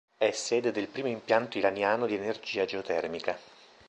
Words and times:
È 0.17 0.31
sede 0.31 0.71
del 0.71 0.87
primo 0.87 1.09
impianto 1.09 1.59
iraniano 1.59 2.07
di 2.07 2.15
energia 2.15 2.65
geotermica. 2.65 3.37